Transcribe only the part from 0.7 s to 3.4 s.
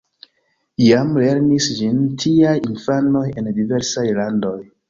Jam lernis ĝin tiaj infanoj